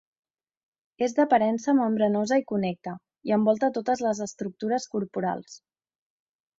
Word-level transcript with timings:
És 1.07 1.13
d'aparença 1.19 1.75
membranosa 1.81 2.41
i 2.43 2.47
connecta 2.53 2.95
i 3.31 3.37
envolta 3.41 3.73
totes 3.79 4.05
les 4.09 4.27
estructures 4.31 4.93
corporals. 4.97 5.65